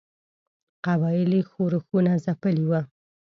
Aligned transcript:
قبایلي 0.85 1.41
ښورښونه 1.49 2.11
ځپلي 2.25 2.65
وه. 2.69 2.81